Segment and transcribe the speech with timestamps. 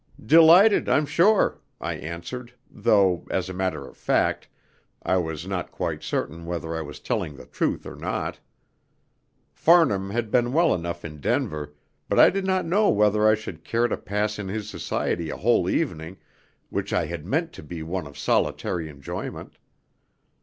[0.25, 4.47] "Delighted, I'm sure," I answered, though, as a matter of fact,
[5.03, 8.39] I was not quite certain whether I was telling the truth or not.
[9.53, 11.75] Farnham had been well enough in Denver,
[12.09, 15.37] but I did not know whether I should care to pass in his society a
[15.37, 16.17] whole evening,
[16.71, 19.59] which I had meant to be one of solitary enjoyment.